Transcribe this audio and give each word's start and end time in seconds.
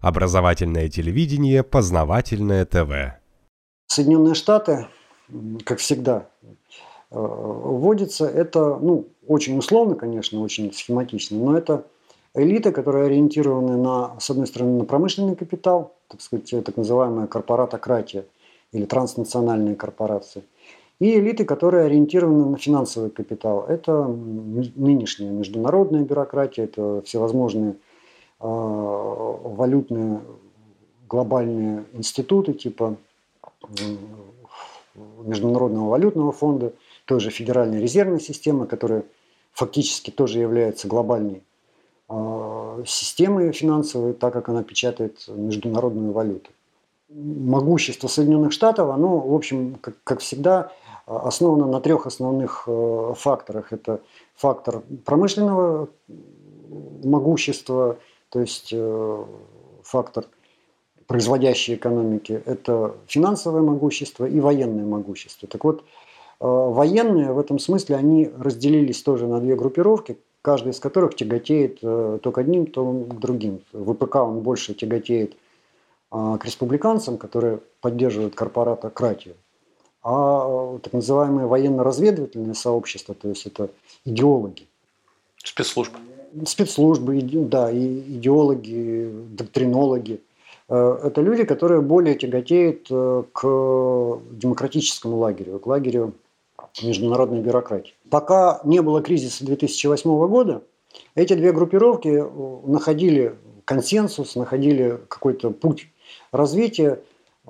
Образовательное 0.00 0.88
телевидение, 0.88 1.64
познавательное 1.64 2.64
ТВ. 2.64 3.18
Соединенные 3.88 4.34
Штаты, 4.34 4.86
как 5.64 5.78
всегда, 5.78 6.28
э, 6.42 6.54
вводится, 7.10 8.26
это, 8.26 8.76
ну, 8.76 9.08
очень 9.26 9.58
условно, 9.58 9.96
конечно, 9.96 10.40
очень 10.40 10.72
схематично, 10.72 11.38
но 11.38 11.58
это 11.58 11.84
элита, 12.34 12.70
которая 12.70 13.06
ориентирована 13.06 13.76
на, 13.76 14.20
с 14.20 14.30
одной 14.30 14.46
стороны, 14.46 14.78
на 14.78 14.84
промышленный 14.84 15.34
капитал, 15.34 15.94
так 16.06 16.20
сказать, 16.20 16.48
так 16.64 16.76
называемая 16.76 17.26
корпоратократия 17.26 18.24
или 18.70 18.84
транснациональные 18.84 19.74
корпорации, 19.74 20.44
и 21.00 21.18
элиты, 21.18 21.44
которые 21.44 21.86
ориентированы 21.86 22.44
на 22.50 22.56
финансовый 22.56 23.10
капитал. 23.10 23.64
Это 23.66 24.06
нынешняя 24.06 25.32
международная 25.32 26.02
бюрократия, 26.02 26.64
это 26.64 27.02
всевозможные 27.04 27.72
э, 27.72 27.76
валютные 28.40 30.20
глобальные 31.08 31.84
институты 31.92 32.52
типа 32.52 32.96
Международного 35.24 35.90
валютного 35.90 36.32
фонда, 36.32 36.72
той 37.04 37.20
же 37.20 37.30
Федеральной 37.30 37.80
резервной 37.80 38.20
системы, 38.20 38.66
которая 38.66 39.04
фактически 39.52 40.10
тоже 40.10 40.38
является 40.38 40.88
глобальной 40.88 41.42
э, 42.08 42.84
системой 42.86 43.52
финансовой, 43.52 44.12
так 44.12 44.32
как 44.32 44.48
она 44.48 44.62
печатает 44.62 45.24
международную 45.28 46.12
валюту. 46.12 46.50
Могущество 47.08 48.08
Соединенных 48.08 48.52
Штатов, 48.52 48.90
оно, 48.90 49.18
в 49.18 49.34
общем, 49.34 49.76
как, 49.80 49.94
как 50.04 50.20
всегда, 50.20 50.70
основано 51.06 51.66
на 51.66 51.80
трех 51.80 52.06
основных 52.06 52.64
э, 52.66 53.14
факторах. 53.16 53.72
Это 53.72 54.00
фактор 54.36 54.82
промышленного 55.04 55.88
могущества, 57.02 57.98
то 58.30 58.40
есть 58.40 58.70
э, 58.72 59.24
фактор 59.82 60.26
производящей 61.06 61.74
экономики, 61.74 62.42
это 62.44 62.94
финансовое 63.06 63.62
могущество 63.62 64.26
и 64.26 64.40
военное 64.40 64.84
могущество. 64.84 65.48
Так 65.48 65.64
вот, 65.64 65.80
э, 65.80 65.82
военные 66.40 67.32
в 67.32 67.38
этом 67.38 67.58
смысле, 67.58 67.96
они 67.96 68.30
разделились 68.38 69.02
тоже 69.02 69.26
на 69.26 69.40
две 69.40 69.56
группировки, 69.56 70.18
каждая 70.42 70.72
из 70.72 70.80
которых 70.80 71.16
тяготеет 71.16 71.80
то 71.80 72.20
к 72.32 72.38
одним, 72.38 72.66
то 72.66 72.84
к 72.84 73.18
другим. 73.18 73.60
ВПК 73.72 74.16
он 74.16 74.40
больше 74.40 74.72
тяготеет 74.72 75.36
к 76.10 76.40
республиканцам, 76.42 77.18
которые 77.18 77.58
поддерживают 77.80 78.34
корпоратократию 78.34 79.34
а 80.02 80.78
так 80.78 80.92
называемое 80.92 81.46
военно-разведывательное 81.46 82.54
сообщество, 82.54 83.14
то 83.14 83.28
есть 83.28 83.46
это 83.46 83.70
идеологи. 84.04 84.66
Спецслужбы. 85.36 85.98
Спецслужбы, 86.44 87.20
да, 87.22 87.70
и 87.70 88.00
идеологи, 88.00 89.10
доктринологи. 89.30 90.20
Э, 90.68 90.98
это 91.04 91.20
люди, 91.20 91.44
которые 91.44 91.80
более 91.80 92.14
тяготеют 92.14 92.86
э, 92.90 93.22
к 93.32 94.18
демократическому 94.32 95.16
лагерю, 95.16 95.58
к 95.58 95.66
лагерю 95.66 96.14
международной 96.82 97.40
бюрократии. 97.40 97.94
Пока 98.10 98.60
не 98.64 98.82
было 98.82 99.02
кризиса 99.02 99.44
2008 99.44 100.28
года, 100.28 100.62
эти 101.14 101.34
две 101.34 101.52
группировки 101.52 102.08
э, 102.08 102.58
находили 102.66 103.34
консенсус, 103.64 104.36
находили 104.36 104.98
какой-то 105.08 105.50
путь 105.50 105.88
развития 106.32 107.00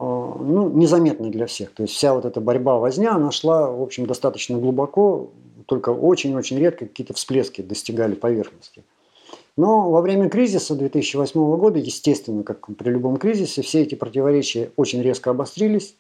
ну, 0.01 0.69
незаметной 0.71 1.31
для 1.31 1.47
всех. 1.47 1.73
То 1.73 1.83
есть 1.83 1.95
вся 1.95 2.15
вот 2.15 2.25
эта 2.25 2.41
борьба, 2.41 2.79
возня, 2.79 3.15
она 3.15 3.31
шла, 3.33 3.71
в 3.71 3.83
общем, 3.83 4.07
достаточно 4.07 4.59
глубоко, 4.59 5.31
только 5.69 5.91
очень-очень 5.91 6.59
редко 6.59 6.87
какие-то 6.87 7.13
всплески 7.13 7.61
достигали 7.61 8.15
поверхности. 8.15 8.85
Но 9.55 9.91
во 9.91 10.01
время 10.01 10.31
кризиса 10.31 10.75
2008 10.75 11.57
года, 11.59 11.79
естественно, 11.79 12.43
как 12.43 12.75
при 12.75 12.89
любом 12.89 13.19
кризисе, 13.19 13.61
все 13.61 13.83
эти 13.83 13.95
противоречия 13.95 14.71
очень 14.77 15.03
резко 15.03 15.29
обострились, 15.29 15.95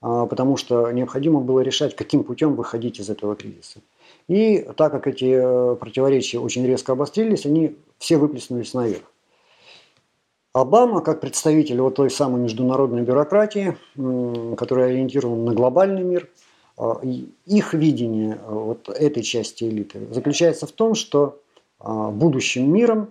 а, 0.00 0.24
потому 0.24 0.56
что 0.56 0.90
необходимо 0.90 1.40
было 1.40 1.60
решать, 1.60 1.96
каким 1.96 2.24
путем 2.24 2.54
выходить 2.54 2.98
из 2.98 3.10
этого 3.10 3.36
кризиса. 3.36 3.80
И 4.26 4.66
так 4.76 4.90
как 4.90 5.06
эти 5.06 5.26
э, 5.26 5.76
противоречия 5.76 6.38
очень 6.38 6.66
резко 6.66 6.92
обострились, 6.92 7.44
они 7.44 7.76
все 7.98 8.16
выплеснулись 8.16 8.72
наверх. 8.72 9.12
Обама, 10.54 11.02
как 11.02 11.20
представитель 11.20 11.80
вот 11.82 11.96
той 11.96 12.10
самой 12.10 12.40
международной 12.40 13.02
бюрократии, 13.02 13.76
которая 14.56 14.88
ориентирована 14.88 15.44
на 15.44 15.52
глобальный 15.52 16.02
мир, 16.02 16.30
их 17.46 17.74
видение 17.74 18.38
а, 18.46 18.52
вот 18.52 18.88
этой 18.88 19.22
части 19.22 19.64
элиты 19.64 20.00
заключается 20.10 20.66
в 20.66 20.72
том, 20.72 20.94
что 20.94 21.38
а, 21.78 22.10
будущим 22.10 22.72
миром 22.72 23.10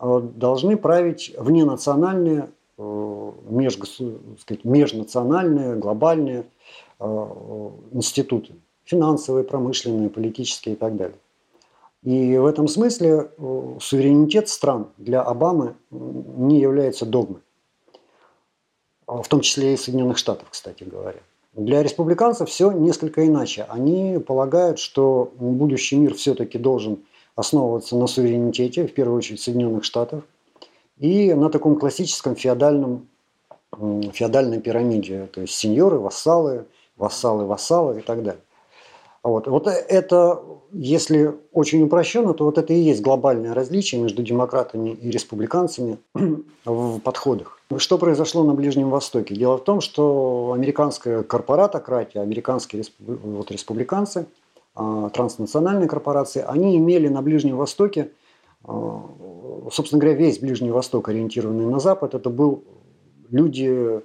должны 0.00 0.76
править 0.76 1.34
вненациональные, 1.36 2.50
межнациональные, 2.78 5.74
глобальные 5.74 6.44
институты. 7.90 8.52
Финансовые, 8.84 9.42
промышленные, 9.42 10.08
политические 10.08 10.76
и 10.76 10.78
так 10.78 10.96
далее. 10.96 11.18
И 12.04 12.38
в 12.38 12.46
этом 12.46 12.68
смысле 12.68 13.32
э, 13.36 13.76
суверенитет 13.80 14.48
стран 14.48 14.86
для 14.98 15.20
Обамы 15.20 15.74
не 15.90 16.60
является 16.60 17.04
догмой. 17.04 17.40
В 19.06 19.26
том 19.28 19.40
числе 19.40 19.74
и 19.74 19.76
Соединенных 19.76 20.18
Штатов, 20.18 20.48
кстати 20.50 20.84
говоря. 20.84 21.18
Для 21.58 21.82
республиканцев 21.82 22.48
все 22.48 22.70
несколько 22.70 23.26
иначе. 23.26 23.66
Они 23.68 24.20
полагают, 24.24 24.78
что 24.78 25.32
будущий 25.40 25.96
мир 25.96 26.14
все-таки 26.14 26.56
должен 26.56 27.00
основываться 27.34 27.96
на 27.96 28.06
суверенитете, 28.06 28.86
в 28.86 28.94
первую 28.94 29.18
очередь 29.18 29.40
Соединенных 29.40 29.82
Штатов, 29.82 30.22
и 30.98 31.34
на 31.34 31.50
таком 31.50 31.76
классическом 31.76 32.36
феодальном, 32.36 33.08
феодальной 33.72 34.60
пирамиде, 34.60 35.26
то 35.32 35.40
есть 35.40 35.54
сеньоры, 35.54 35.98
вассалы, 35.98 36.66
вассалы, 36.96 37.44
вассалы 37.44 37.98
и 37.98 38.02
так 38.02 38.22
далее. 38.22 38.42
Вот. 39.24 39.48
вот 39.48 39.66
это, 39.66 40.40
если 40.70 41.34
очень 41.52 41.82
упрощенно, 41.82 42.34
то 42.34 42.44
вот 42.44 42.56
это 42.58 42.72
и 42.72 42.78
есть 42.78 43.02
глобальное 43.02 43.52
различие 43.52 44.00
между 44.00 44.22
демократами 44.22 44.90
и 44.90 45.10
республиканцами 45.10 45.98
в 46.64 47.00
подходах. 47.00 47.57
Что 47.76 47.98
произошло 47.98 48.44
на 48.44 48.54
Ближнем 48.54 48.88
Востоке? 48.88 49.34
Дело 49.34 49.58
в 49.58 49.64
том, 49.64 49.82
что 49.82 50.52
американская 50.54 51.22
корпоратократия, 51.22 52.22
американские 52.22 52.82
вот, 52.98 53.50
республиканцы, 53.50 54.26
а, 54.74 55.10
транснациональные 55.10 55.86
корпорации, 55.86 56.42
они 56.46 56.78
имели 56.78 57.08
на 57.08 57.20
Ближнем 57.20 57.56
Востоке, 57.56 58.10
а, 58.64 59.02
собственно 59.70 60.00
говоря, 60.00 60.16
весь 60.16 60.38
Ближний 60.38 60.70
Восток, 60.70 61.10
ориентированный 61.10 61.66
на 61.66 61.78
Запад, 61.78 62.14
это 62.14 62.30
был 62.30 62.64
люди 63.28 64.00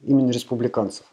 именно 0.00 0.30
республиканцев. 0.30 1.04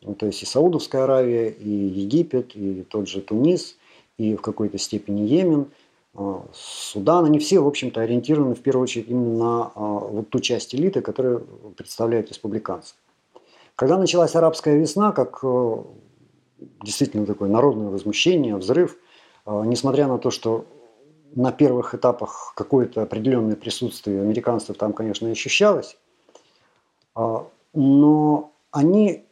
Ну, 0.00 0.14
то 0.14 0.24
есть 0.24 0.42
и 0.42 0.46
Саудовская 0.46 1.04
Аравия, 1.04 1.50
и 1.50 1.68
Египет, 1.68 2.56
и 2.56 2.84
тот 2.88 3.06
же 3.06 3.20
Тунис, 3.20 3.76
и 4.16 4.34
в 4.34 4.40
какой-то 4.40 4.78
степени 4.78 5.28
Йемен, 5.28 5.66
Судан, 6.52 7.24
они 7.24 7.38
все, 7.38 7.60
в 7.60 7.68
общем-то, 7.68 8.00
ориентированы 8.00 8.54
в 8.54 8.62
первую 8.62 8.82
очередь 8.82 9.08
именно 9.08 9.38
на 9.38 9.72
а, 9.74 9.80
вот 9.80 10.28
ту 10.28 10.40
часть 10.40 10.74
элиты, 10.74 11.02
которая 11.02 11.40
представляет 11.76 12.28
республиканцев. 12.30 12.96
Когда 13.76 13.96
началась 13.96 14.34
арабская 14.34 14.76
весна, 14.76 15.12
как 15.12 15.38
э, 15.42 15.76
действительно 16.82 17.26
такое 17.26 17.48
народное 17.48 17.88
возмущение, 17.88 18.56
взрыв, 18.56 18.96
а, 19.46 19.64
несмотря 19.64 20.08
на 20.08 20.18
то, 20.18 20.30
что 20.30 20.64
на 21.36 21.52
первых 21.52 21.94
этапах 21.94 22.54
какое-то 22.56 23.02
определенное 23.02 23.54
присутствие 23.54 24.20
американцев 24.20 24.76
там, 24.76 24.92
конечно, 24.92 25.30
ощущалось, 25.30 25.96
но 27.72 28.52
они 28.72 29.24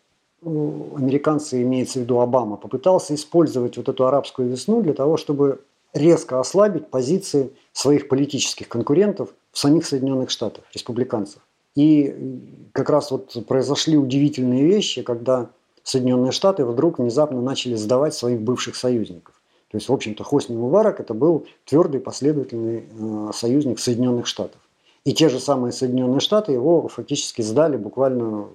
американцы, 0.43 1.63
имеется 1.63 1.99
в 1.99 2.03
виду 2.03 2.21
Обама, 2.21 2.57
попытался 2.57 3.17
использовать 3.17 3.77
вот 3.77 3.89
эту 3.89 4.07
арабскую 4.07 4.49
весну 4.49 4.81
для 4.81 4.95
того, 4.95 5.17
чтобы 5.17 5.65
резко 5.95 6.41
ослабить 6.41 6.89
позиции 6.89 7.51
своих 7.73 8.09
политических 8.09 8.69
конкурентов 8.69 9.31
в 9.53 9.59
самих 9.59 9.87
Соединенных 9.87 10.31
Штатах, 10.31 10.65
республиканцев. 10.75 11.41
И 11.75 12.41
как 12.73 12.91
раз 12.91 13.11
вот 13.11 13.37
произошли 13.47 13.97
удивительные 13.97 14.65
вещи, 14.65 15.03
когда 15.03 15.51
Соединенные 15.83 16.33
Штаты 16.33 16.65
вдруг 16.65 16.99
внезапно 16.99 17.41
начали 17.41 17.75
сдавать 17.75 18.15
своих 18.15 18.41
бывших 18.41 18.77
союзников. 18.77 19.41
То 19.71 19.77
есть, 19.77 19.89
в 19.89 19.93
общем-то, 19.93 20.25
Хосни 20.25 20.57
Мубарак 20.57 21.01
это 21.01 21.15
был 21.15 21.47
твердый 21.65 22.01
последовательный 22.01 22.85
э, 22.91 23.31
союзник 23.35 23.79
Соединенных 23.79 24.27
Штатов. 24.27 24.61
И 25.05 25.13
те 25.13 25.29
же 25.29 25.41
самые 25.41 25.73
Соединенные 25.73 26.21
Штаты 26.21 26.53
его 26.53 26.89
фактически 26.89 27.43
сдали 27.43 27.77
буквально 27.77 28.49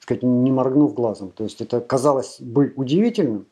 сказать, 0.00 0.22
не 0.22 0.50
моргнув 0.50 0.94
глазом. 0.94 1.30
То 1.30 1.44
есть 1.44 1.60
это 1.60 1.80
казалось 1.80 2.36
бы 2.40 2.72
удивительным, 2.76 3.46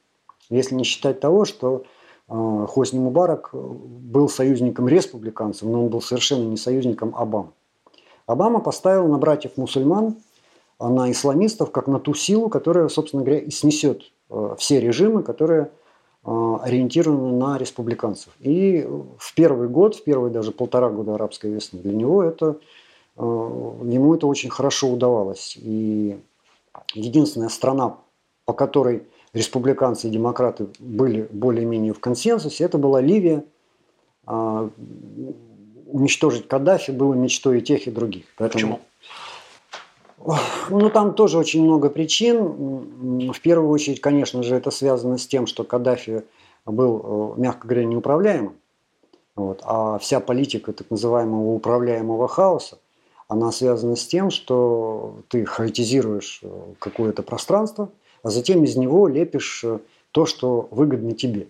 если 0.48 0.74
не 0.74 0.84
считать 0.84 1.20
того, 1.20 1.44
что 1.44 1.82
э, 1.82 1.84
Хосни 2.28 2.98
Мубарак 2.98 3.50
был 3.52 4.28
союзником 4.28 4.88
республиканцев, 4.88 5.68
но 5.68 5.84
он 5.84 5.88
был 5.88 6.00
совершенно 6.00 6.44
не 6.44 6.56
союзником 6.56 7.14
Обамы. 7.14 7.50
Обама 8.26 8.60
поставил 8.60 9.06
на 9.06 9.18
братьев-мусульман, 9.18 10.16
а 10.78 10.88
на 10.88 11.10
исламистов, 11.12 11.70
как 11.70 11.86
на 11.86 12.00
ту 12.00 12.14
силу, 12.14 12.48
которая, 12.48 12.88
собственно 12.88 13.22
говоря, 13.22 13.40
и 13.40 13.50
снесет 13.50 14.02
э, 14.28 14.56
все 14.58 14.80
режимы, 14.80 15.22
которые 15.22 15.70
э, 16.24 16.56
ориентированы 16.62 17.36
на 17.36 17.56
республиканцев. 17.56 18.34
И 18.40 18.86
в 19.18 19.34
первый 19.34 19.68
год, 19.68 19.94
в 19.94 20.04
первые 20.04 20.32
даже 20.32 20.50
полтора 20.50 20.90
года 20.90 21.14
арабской 21.14 21.52
весны, 21.52 21.80
для 21.80 21.94
него 21.94 22.22
это 22.22 22.58
ему 23.18 24.14
это 24.14 24.26
очень 24.26 24.50
хорошо 24.50 24.88
удавалось. 24.88 25.56
И 25.60 26.18
единственная 26.94 27.48
страна, 27.48 27.96
по 28.44 28.52
которой 28.52 29.04
республиканцы 29.36 30.08
и 30.08 30.10
демократы 30.10 30.68
были 30.78 31.28
более-менее 31.30 31.92
в 31.92 32.00
консенсусе, 32.00 32.64
это 32.64 32.78
была 32.78 33.02
Ливия. 33.02 33.44
А, 34.24 34.70
уничтожить 35.86 36.48
Каддафи 36.48 36.90
было 36.90 37.12
мечтой 37.12 37.58
и 37.58 37.62
тех, 37.62 37.86
и 37.86 37.90
других. 37.90 38.24
Поэтому... 38.38 38.80
Почему? 40.18 40.40
Ну, 40.70 40.88
там 40.90 41.14
тоже 41.14 41.38
очень 41.38 41.62
много 41.62 41.90
причин. 41.90 43.30
В 43.30 43.40
первую 43.40 43.70
очередь, 43.70 44.00
конечно 44.00 44.42
же, 44.42 44.56
это 44.56 44.70
связано 44.70 45.18
с 45.18 45.26
тем, 45.26 45.46
что 45.46 45.62
Каддафи 45.64 46.24
был, 46.64 47.34
э, 47.36 47.40
мягко 47.40 47.68
говоря, 47.68 47.84
неуправляемым. 47.84 48.56
Вот. 49.36 49.60
А 49.64 49.98
вся 49.98 50.18
политика 50.18 50.72
так 50.72 50.90
называемого 50.90 51.52
управляемого 51.52 52.26
хаоса, 52.26 52.78
она 53.28 53.52
связана 53.52 53.96
с 53.96 54.06
тем, 54.06 54.30
что 54.30 55.18
ты 55.28 55.44
хаотизируешь 55.44 56.40
э, 56.42 56.72
какое-то 56.78 57.22
пространство– 57.22 57.90
а 58.26 58.30
затем 58.30 58.64
из 58.64 58.74
него 58.74 59.06
лепишь 59.06 59.62
э, 59.62 59.78
то, 60.10 60.26
что 60.26 60.66
выгодно 60.72 61.14
тебе. 61.14 61.46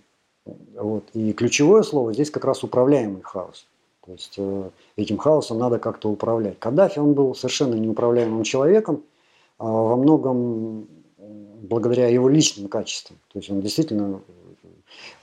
Вот. 0.74 1.04
И 1.14 1.32
ключевое 1.32 1.82
слово 1.82 2.12
здесь 2.12 2.30
как 2.30 2.44
раз 2.44 2.62
управляемый 2.64 3.22
хаос. 3.22 3.66
То 4.04 4.12
есть 4.12 4.34
э, 4.36 4.70
этим 4.96 5.16
хаосом 5.16 5.56
надо 5.56 5.78
как-то 5.78 6.10
управлять. 6.10 6.58
Каддафи, 6.58 6.98
он 6.98 7.14
был 7.14 7.34
совершенно 7.34 7.76
неуправляемым 7.76 8.42
человеком, 8.42 9.02
а 9.56 9.64
во 9.64 9.96
многом 9.96 10.86
благодаря 11.62 12.08
его 12.08 12.28
личным 12.28 12.68
качествам. 12.68 13.16
То 13.32 13.38
есть 13.38 13.48
он 13.48 13.62
действительно 13.62 14.20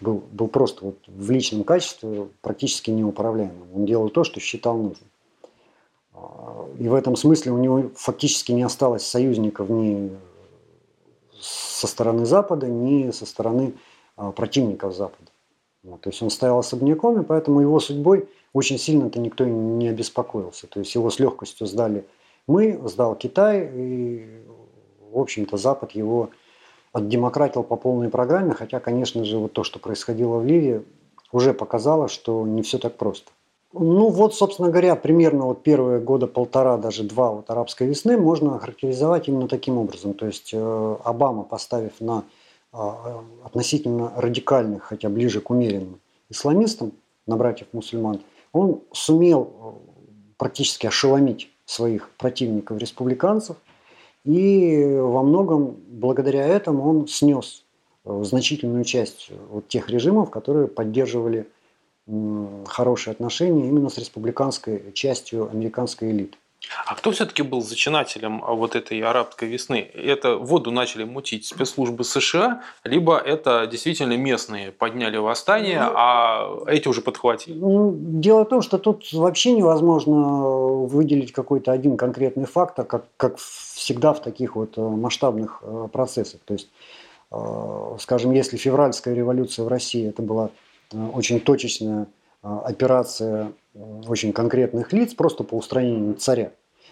был, 0.02 0.24
был 0.32 0.48
просто 0.48 0.86
вот 0.86 0.98
в 1.06 1.30
личном 1.30 1.64
качестве 1.66 2.30
практически 2.42 2.90
неуправляемым. 2.90 3.68
Он 3.76 3.86
делал 3.86 4.10
то, 4.10 4.24
что 4.24 4.40
считал 4.40 4.76
нужным. 4.78 5.10
А, 6.16 6.66
и 6.80 6.88
в 6.88 6.96
этом 6.96 7.16
смысле 7.16 7.52
у 7.52 7.60
него 7.60 7.92
фактически 7.96 8.54
не 8.54 8.64
осталось 8.64 9.06
союзников 9.06 9.70
ни 9.70 10.10
со 11.84 11.88
стороны 11.88 12.26
Запада, 12.26 12.68
ни 12.68 13.12
со 13.12 13.26
стороны 13.26 13.74
а, 14.16 14.32
противников 14.32 14.96
Запада. 14.96 15.30
Вот, 15.84 16.00
то 16.00 16.10
есть 16.10 16.22
он 16.22 16.30
стоял 16.30 16.60
особняком, 16.60 17.22
и 17.22 17.26
поэтому 17.26 17.60
его 17.60 17.78
судьбой 17.82 18.30
очень 18.54 18.78
сильно-то 18.78 19.20
никто 19.20 19.44
не 19.44 19.90
обеспокоился. 19.90 20.68
То 20.68 20.80
есть 20.80 20.96
его 20.96 21.10
с 21.10 21.20
легкостью 21.20 21.68
сдали 21.68 22.06
мы, 22.48 22.80
сдал 22.88 23.16
Китай, 23.16 23.70
и, 23.74 24.46
в 25.12 25.20
общем-то, 25.20 25.58
Запад 25.58 25.92
его 25.92 26.30
отдемократил 26.94 27.64
по 27.64 27.76
полной 27.76 28.10
программе, 28.10 28.54
хотя, 28.54 28.80
конечно 28.80 29.26
же, 29.26 29.38
вот 29.38 29.52
то, 29.52 29.64
что 29.66 29.80
происходило 29.80 30.38
в 30.38 30.46
Ливии, 30.46 30.86
уже 31.34 31.54
показало, 31.54 32.08
что 32.08 32.48
не 32.48 32.62
все 32.62 32.78
так 32.78 32.96
просто. 32.96 33.30
Ну 33.76 34.10
вот, 34.10 34.36
собственно 34.36 34.70
говоря, 34.70 34.96
примерно 34.96 35.46
вот 35.46 35.64
первые 35.64 36.00
года 36.00 36.28
полтора, 36.28 36.78
даже 36.78 37.04
два 37.04 37.32
вот 37.32 37.50
арабской 37.50 37.88
весны 37.88 38.18
можно 38.18 38.56
охарактеризовать 38.56 39.28
именно 39.28 39.48
таким 39.48 39.80
образом. 39.80 40.14
То 40.14 40.28
есть 40.28 40.52
э, 40.54 40.96
Обама, 41.04 41.42
поставив 41.42 42.00
на 42.00 42.24
э, 42.72 42.78
относительно 43.44 44.14
радикальных, 44.16 44.84
хотя 44.84 45.10
ближе 45.10 45.42
к 45.42 45.50
умеренным 45.50 46.00
исламистам, 46.30 46.92
на 47.26 47.36
братьев-мусульман, 47.36 48.22
он 48.52 48.82
сумел 48.92 49.50
э, 49.50 49.72
практически 50.38 50.86
ошеломить 50.86 51.50
своих 51.66 52.12
противников-республиканцев, 52.20 53.58
и 54.24 54.98
во 55.00 55.24
многом 55.24 55.78
благодаря 55.88 56.46
этому 56.46 56.88
он 56.88 57.08
снес 57.08 57.64
значительную 58.06 58.84
часть 58.84 59.32
вот 59.50 59.68
тех 59.68 59.90
режимов, 59.90 60.30
которые 60.30 60.68
поддерживали 60.68 61.48
хорошие 62.68 63.14
отношения 63.14 63.68
именно 63.68 63.90
с 63.90 63.98
республиканской 63.98 64.92
частью 64.94 65.50
американской 65.50 66.12
элиты. 66.12 66.38
А 66.86 66.96
кто 66.96 67.12
все-таки 67.12 67.44
был 67.44 67.62
зачинателем 67.62 68.44
а, 68.44 68.54
вот 68.54 68.76
этой 68.76 69.00
арабской 69.02 69.50
весны? 69.50 69.90
Это 69.94 70.38
воду 70.38 70.72
начали 70.72 71.04
мутить 71.04 71.46
спецслужбы 71.46 72.04
США, 72.04 72.62
либо 72.84 73.18
это 73.18 73.68
действительно 73.68 74.16
местные 74.16 74.72
подняли 74.72 75.18
восстание, 75.18 75.84
ну, 75.84 75.92
а 75.96 76.64
эти 76.68 76.88
уже 76.88 77.02
подхватили? 77.02 77.58
Ну, 77.58 77.94
дело 77.98 78.46
в 78.46 78.50
том, 78.50 78.62
что 78.62 78.78
тут 78.78 79.12
вообще 79.12 79.52
невозможно 79.52 80.16
выделить 80.88 81.32
какой-то 81.32 81.72
один 81.72 81.98
конкретный 81.98 82.46
фактор, 82.46 82.86
как, 82.86 83.06
как 83.18 83.38
всегда 83.38 84.14
в 84.14 84.22
таких 84.22 84.56
вот 84.56 84.78
э, 84.78 84.82
масштабных 84.82 85.60
э, 85.62 85.88
процессах. 85.92 86.42
То 86.46 86.54
есть, 86.54 86.70
э, 87.32 87.98
скажем, 88.00 88.32
если 88.32 88.58
февральская 88.58 89.14
революция 89.14 89.66
в 89.66 89.68
России 89.68 90.08
это 90.08 90.22
была 90.22 90.50
очень 91.14 91.40
точечная 91.40 92.08
э, 92.44 92.48
операция 92.66 93.52
э, 93.74 94.02
очень 94.08 94.34
конкретных 94.34 94.94
лиц 94.94 95.14
просто 95.14 95.44
по 95.44 95.56
устранению 95.56 96.16
царя, 96.16 96.52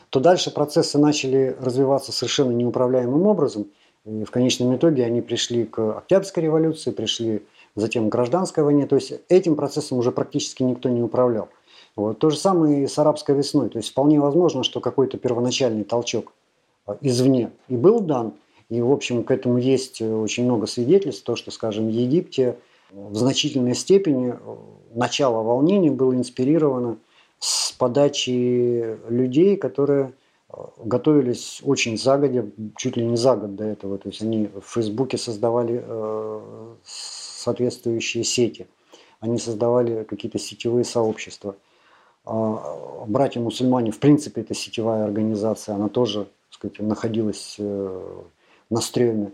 то 0.09 0.19
дальше 0.19 0.51
процессы 0.51 0.98
начали 0.98 1.56
развиваться 1.59 2.12
совершенно 2.12 2.51
неуправляемым 2.51 3.25
образом. 3.25 3.68
И 4.06 4.24
в 4.24 4.31
конечном 4.31 4.75
итоге 4.75 5.06
они 5.06 5.21
пришли 5.21 5.65
к 5.65 5.98
Октябрьской 5.98 6.44
революции, 6.44 6.92
пришли 6.92 7.44
затем 7.75 8.09
к 8.09 8.12
гражданской 8.12 8.63
войне. 8.63 8.88
То 8.88 8.95
есть 8.95 9.13
этим 9.30 9.56
процессом 9.56 10.00
уже 10.00 10.12
практически 10.12 10.63
никто 10.63 10.89
не 10.89 11.01
управлял. 11.01 11.50
Вот. 11.95 12.19
То 12.19 12.30
же 12.30 12.38
самое 12.38 12.83
и 12.83 12.88
с 12.88 12.98
арабской 12.98 13.36
весной. 13.36 13.69
То 13.69 13.77
есть 13.77 13.92
вполне 13.92 14.19
возможно, 14.19 14.63
что 14.63 14.80
какой-то 14.80 15.18
первоначальный 15.18 15.83
толчок 15.83 16.33
извне 17.01 17.51
и 17.68 17.75
был 17.75 18.00
дан. 18.00 18.33
И, 18.69 18.81
в 18.81 18.92
общем, 18.92 19.24
к 19.24 19.31
этому 19.31 19.57
есть 19.57 20.01
очень 20.01 20.45
много 20.45 20.65
свидетельств. 20.65 21.24
То, 21.24 21.36
что, 21.36 21.51
скажем, 21.51 21.88
в 21.88 21.92
Египте 21.92 22.57
в 22.92 23.16
значительной 23.16 23.76
степени 23.76 24.34
э, 24.34 24.56
начало 24.94 25.44
волнений 25.44 25.90
было 25.90 26.14
инспирировано 26.14 26.98
с 27.40 27.72
подачи 27.72 28.98
людей, 29.10 29.56
которые 29.58 30.14
э, 30.50 30.54
готовились 30.84 31.62
очень 31.64 31.98
загодя, 31.98 32.46
чуть 32.76 32.98
ли 32.98 33.06
не 33.06 33.18
за 33.18 33.36
год 33.36 33.56
до 33.56 33.64
этого. 33.64 33.98
То 33.98 34.10
есть 34.10 34.22
они 34.22 34.48
в 34.48 34.74
Фейсбуке 34.74 35.18
создавали 35.18 35.82
э, 35.84 36.42
соответствующие 36.84 38.24
сети, 38.24 38.68
они 39.20 39.38
создавали 39.38 40.04
какие-то 40.04 40.40
сетевые 40.40 40.84
сообщества. 40.84 41.56
А 42.24 43.06
братья-мусульмане, 43.08 43.92
в 43.92 44.00
принципе, 44.00 44.42
это 44.42 44.54
сетевая 44.54 45.06
организация, 45.06 45.74
она 45.76 45.90
тоже 45.90 46.28
так 46.50 46.54
сказать, 46.54 46.80
находилась 46.80 47.56
на 47.58 48.82
стреме. 48.82 49.32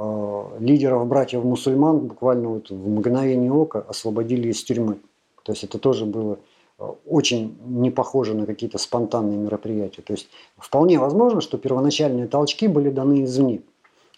А, 0.00 0.56
лидеров 0.60 1.06
братьев-мусульман 1.08 1.98
буквально 1.98 2.48
вот 2.48 2.70
в 2.70 2.88
мгновение 2.88 3.50
ока 3.50 3.80
освободили 3.80 4.48
из 4.48 4.62
тюрьмы. 4.62 4.98
То 5.42 5.52
есть 5.52 5.64
это 5.64 5.78
тоже 5.78 6.06
было 6.06 6.38
а, 6.78 6.94
очень 7.04 7.58
не 7.66 7.90
похоже 7.90 8.34
на 8.34 8.46
какие-то 8.46 8.78
спонтанные 8.78 9.36
мероприятия. 9.36 10.02
То 10.02 10.12
есть 10.12 10.28
вполне 10.56 11.00
возможно, 11.00 11.40
что 11.40 11.58
первоначальные 11.58 12.28
толчки 12.28 12.68
были 12.68 12.90
даны 12.90 13.24
извне. 13.24 13.62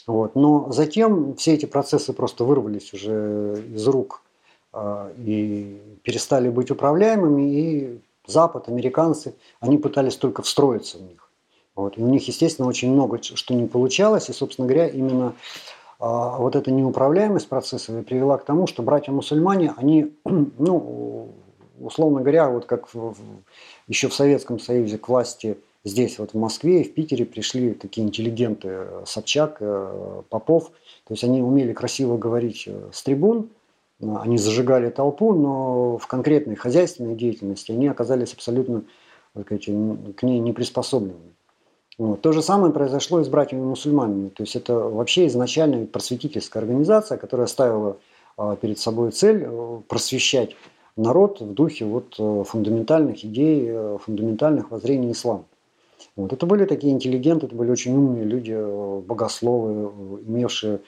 Вот. 0.06 0.34
Но 0.34 0.70
затем 0.70 1.34
все 1.36 1.54
эти 1.54 1.64
процессы 1.64 2.12
просто 2.12 2.44
вырвались 2.44 2.92
уже 2.92 3.64
из 3.74 3.86
рук 3.88 4.20
э, 4.74 5.12
и 5.16 5.80
перестали 6.02 6.50
быть 6.50 6.70
управляемыми, 6.70 7.42
и 7.42 8.00
Запад, 8.26 8.68
американцы, 8.68 9.34
они 9.60 9.78
пытались 9.78 10.16
только 10.16 10.42
встроиться 10.42 10.98
в 10.98 11.02
них. 11.02 11.19
Вот. 11.80 11.98
И 11.98 12.02
у 12.02 12.08
них, 12.08 12.26
естественно, 12.28 12.68
очень 12.68 12.92
много 12.92 13.20
что 13.22 13.54
не 13.54 13.66
получалось. 13.66 14.28
И, 14.28 14.32
собственно 14.32 14.68
говоря, 14.68 14.86
именно 14.86 15.34
а, 15.98 16.38
вот 16.38 16.56
эта 16.56 16.70
неуправляемость 16.70 17.48
процесса 17.48 18.02
привела 18.02 18.38
к 18.38 18.44
тому, 18.44 18.66
что 18.66 18.82
братья-мусульмане, 18.82 19.74
они, 19.76 20.12
ну, 20.24 21.34
условно 21.80 22.20
говоря, 22.20 22.50
вот 22.50 22.66
как 22.66 22.92
в, 22.94 23.14
еще 23.88 24.08
в 24.08 24.14
Советском 24.14 24.58
Союзе 24.58 24.98
к 24.98 25.08
власти 25.08 25.58
здесь, 25.84 26.18
вот 26.18 26.32
в 26.32 26.36
Москве 26.36 26.82
и 26.82 26.84
в 26.84 26.92
Питере 26.94 27.24
пришли 27.24 27.72
такие 27.72 28.06
интеллигенты, 28.06 28.68
э, 28.70 29.02
Собчак, 29.06 29.56
э, 29.60 30.22
Попов. 30.28 30.70
То 31.06 31.14
есть 31.14 31.24
они 31.24 31.42
умели 31.42 31.72
красиво 31.72 32.18
говорить 32.18 32.64
э, 32.66 32.90
с 32.92 33.02
трибун, 33.02 33.48
они 34.00 34.38
зажигали 34.38 34.88
толпу, 34.88 35.34
но 35.34 35.98
в 35.98 36.06
конкретной 36.06 36.56
хозяйственной 36.56 37.14
деятельности 37.14 37.72
они 37.72 37.88
оказались 37.88 38.32
абсолютно 38.32 38.84
сказать, 39.38 39.66
к 39.66 40.22
ней 40.22 40.38
не 40.38 40.52
приспособленными. 40.52 41.34
Вот. 42.00 42.22
То 42.22 42.32
же 42.32 42.40
самое 42.40 42.72
произошло 42.72 43.20
и 43.20 43.24
с 43.24 43.28
братьями-мусульманами. 43.28 44.30
То 44.30 44.42
есть 44.42 44.56
это 44.56 44.72
вообще 44.74 45.26
изначально 45.26 45.84
просветительская 45.84 46.62
организация, 46.62 47.18
которая 47.18 47.46
ставила 47.46 47.98
а, 48.38 48.56
перед 48.56 48.78
собой 48.78 49.10
цель 49.10 49.44
э, 49.44 49.80
просвещать 49.86 50.56
народ 50.96 51.42
в 51.42 51.52
духе 51.52 51.84
вот 51.84 52.14
э, 52.18 52.44
фундаментальных 52.46 53.22
идей, 53.22 53.66
э, 53.68 53.98
фундаментальных 54.02 54.70
воззрений 54.70 55.12
ислама. 55.12 55.44
Вот. 56.16 56.32
Это 56.32 56.46
были 56.46 56.64
такие 56.64 56.94
интеллигенты, 56.94 57.44
это 57.44 57.54
были 57.54 57.70
очень 57.70 57.94
умные 57.94 58.24
люди, 58.24 58.56
богословы, 59.02 60.22
имевшие 60.26 60.80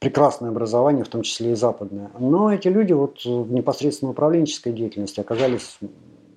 прекрасное 0.00 0.50
образование, 0.50 1.04
в 1.04 1.08
том 1.08 1.22
числе 1.22 1.52
и 1.52 1.54
западное. 1.54 2.10
Но 2.18 2.52
эти 2.52 2.66
люди 2.66 2.92
вот 2.92 3.24
в 3.24 3.52
непосредственно 3.52 4.10
управленческой 4.10 4.72
деятельности 4.72 5.20
оказались 5.20 5.78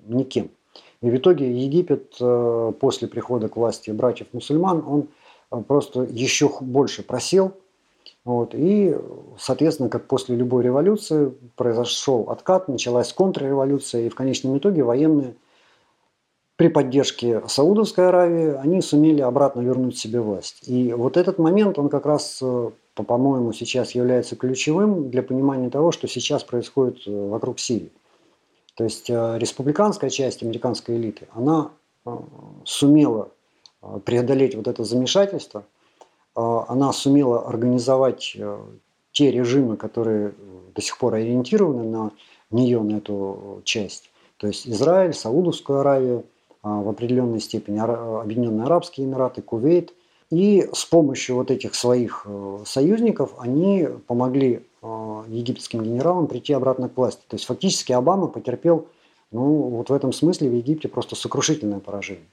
никем. 0.06 0.50
И 1.06 1.10
в 1.10 1.16
итоге 1.18 1.48
Египет 1.48 2.16
э, 2.20 2.72
после 2.80 3.06
прихода 3.06 3.48
к 3.48 3.56
власти 3.56 3.92
братьев-мусульман, 3.92 4.82
он 4.84 5.06
э, 5.52 5.62
просто 5.62 6.02
еще 6.02 6.50
больше 6.60 7.04
просел. 7.04 7.52
Вот, 8.24 8.56
и, 8.56 8.96
соответственно, 9.38 9.88
как 9.88 10.08
после 10.08 10.34
любой 10.34 10.64
революции, 10.64 11.32
произошел 11.54 12.28
откат, 12.28 12.66
началась 12.66 13.12
контрреволюция, 13.12 14.06
и 14.06 14.08
в 14.08 14.16
конечном 14.16 14.58
итоге 14.58 14.82
военные 14.82 15.36
при 16.56 16.66
поддержке 16.66 17.40
Саудовской 17.46 18.08
Аравии 18.08 18.56
они 18.56 18.80
сумели 18.80 19.20
обратно 19.20 19.60
вернуть 19.60 19.96
себе 19.96 20.20
власть. 20.20 20.64
И 20.66 20.92
вот 20.92 21.16
этот 21.16 21.38
момент, 21.38 21.78
он 21.78 21.88
как 21.88 22.04
раз, 22.04 22.40
э, 22.42 22.70
по-моему, 22.96 23.52
сейчас 23.52 23.92
является 23.92 24.34
ключевым 24.34 25.08
для 25.08 25.22
понимания 25.22 25.70
того, 25.70 25.92
что 25.92 26.08
сейчас 26.08 26.42
происходит 26.42 27.06
вокруг 27.06 27.60
Сирии. 27.60 27.92
То 28.76 28.84
есть 28.84 29.10
э, 29.10 29.38
республиканская 29.38 30.10
часть 30.10 30.42
американской 30.42 30.96
элиты, 30.96 31.26
она 31.32 31.70
сумела 32.64 33.30
преодолеть 34.04 34.54
вот 34.54 34.68
это 34.68 34.84
замешательство, 34.84 35.64
она 36.36 36.92
сумела 36.92 37.48
организовать 37.48 38.36
те 39.10 39.30
режимы, 39.32 39.76
которые 39.76 40.34
до 40.72 40.80
сих 40.80 40.96
пор 40.98 41.14
ориентированы 41.14 41.82
на 41.82 42.12
нее, 42.52 42.80
на 42.80 42.98
эту 42.98 43.60
часть. 43.64 44.08
То 44.36 44.46
есть 44.46 44.68
Израиль, 44.68 45.14
Саудовскую 45.14 45.80
Аравию– 45.80 46.26
в 46.66 46.88
определенной 46.88 47.40
степени 47.40 47.78
Объединенные 47.78 48.64
Арабские 48.64 49.06
Эмираты, 49.06 49.40
Кувейт. 49.40 49.94
И 50.30 50.68
с 50.72 50.84
помощью 50.84 51.36
вот 51.36 51.50
этих 51.50 51.74
своих 51.74 52.22
э, 52.24 52.58
союзников 52.66 53.34
они 53.38 53.88
помогли 54.06 54.66
э, 54.82 55.24
египетским 55.28 55.82
генералам 55.82 56.26
прийти 56.26 56.52
обратно 56.52 56.88
к 56.88 56.96
власти. 56.96 57.22
То 57.28 57.36
есть 57.36 57.46
фактически 57.46 57.92
Обама 57.92 58.26
потерпел 58.26 58.88
ну, 59.30 59.68
вот 59.68 59.90
в 59.90 59.92
этом 59.92 60.12
смысле 60.12 60.48
в 60.50 60.54
Египте 60.54 60.88
просто 60.88 61.16
сокрушительное 61.16 61.80
поражение. 61.80 62.26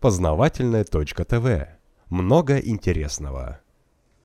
Познавательная 0.00 0.84
точка 0.84 1.24
ТВ. 1.24 1.68
Много 2.08 2.58
интересного. 2.58 3.60